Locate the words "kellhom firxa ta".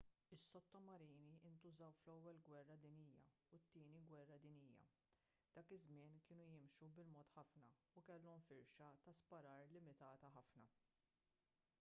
8.09-9.17